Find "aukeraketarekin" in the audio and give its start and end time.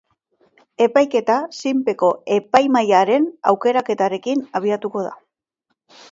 3.51-4.41